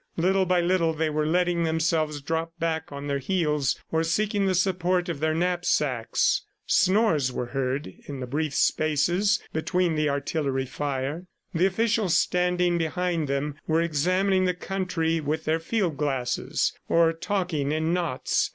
[0.17, 4.55] Little by little they were letting themselves drop back on their heels, or seeking the
[4.55, 6.41] support of their knapsacks.
[6.65, 11.27] Snores were heard in the brief spaces between the artillery fire.
[11.53, 17.71] The officials standing behind them were examining the country with their field glasses, or talking
[17.71, 18.49] in knots.